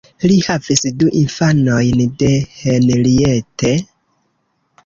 [0.29, 2.31] Li havis du infanojn de
[2.63, 3.75] Henriette.